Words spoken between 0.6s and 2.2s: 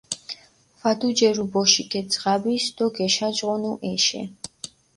ვადუჯერუ ბოშიქ ე